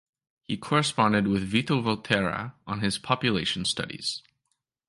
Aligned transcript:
He 0.41 0.57
corresponded 0.57 1.27
with 1.27 1.43
Vito 1.43 1.79
Volterra 1.79 2.55
on 2.65 2.79
his 2.79 2.97
population 2.97 3.65
studies. 3.65 4.23